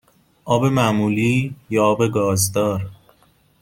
[0.45, 2.89] آب معمولی یا آب گازدار؟